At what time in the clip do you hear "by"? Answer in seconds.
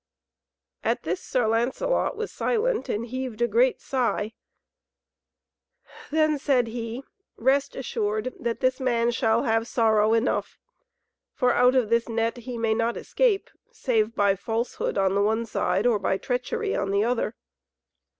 14.15-14.35, 15.99-16.17